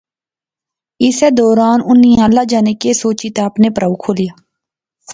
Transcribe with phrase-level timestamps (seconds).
[1.03, 4.31] اسے دوران انی اللہ جانے کہہ سوچی تہ اپنے پرھو کولا